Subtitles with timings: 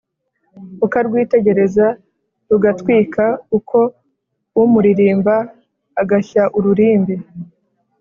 [0.85, 1.85] Ukarwitegereza
[2.49, 3.25] rugatwika,
[3.57, 3.77] Uko
[4.61, 5.35] umuririmba
[6.01, 7.15] ugashya ururimbi,